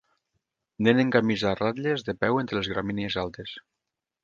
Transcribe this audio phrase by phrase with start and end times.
[0.87, 3.57] Nen en camisa a ratlles de peu entre les gramínies altes